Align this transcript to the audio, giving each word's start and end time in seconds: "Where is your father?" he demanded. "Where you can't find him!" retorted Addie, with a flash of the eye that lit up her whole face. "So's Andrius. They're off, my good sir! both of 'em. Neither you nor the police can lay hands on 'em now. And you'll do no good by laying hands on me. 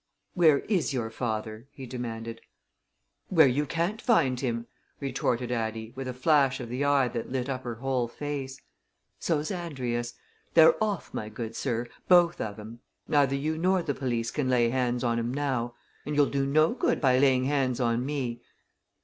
"Where 0.33 0.61
is 0.61 0.93
your 0.95 1.11
father?" 1.11 1.67
he 1.69 1.85
demanded. 1.85 2.41
"Where 3.27 3.45
you 3.45 3.67
can't 3.67 4.01
find 4.01 4.39
him!" 4.39 4.65
retorted 4.99 5.51
Addie, 5.51 5.93
with 5.95 6.07
a 6.07 6.13
flash 6.15 6.59
of 6.59 6.69
the 6.69 6.83
eye 6.83 7.07
that 7.09 7.31
lit 7.31 7.47
up 7.47 7.63
her 7.63 7.75
whole 7.75 8.07
face. 8.07 8.59
"So's 9.19 9.51
Andrius. 9.51 10.15
They're 10.55 10.83
off, 10.83 11.13
my 11.13 11.29
good 11.29 11.55
sir! 11.55 11.85
both 12.07 12.41
of 12.41 12.59
'em. 12.59 12.79
Neither 13.07 13.35
you 13.35 13.59
nor 13.59 13.83
the 13.83 13.93
police 13.93 14.31
can 14.31 14.49
lay 14.49 14.69
hands 14.69 15.03
on 15.03 15.19
'em 15.19 15.31
now. 15.31 15.75
And 16.03 16.15
you'll 16.15 16.25
do 16.31 16.47
no 16.47 16.73
good 16.73 16.99
by 16.99 17.19
laying 17.19 17.45
hands 17.45 17.79
on 17.79 18.03
me. 18.03 18.41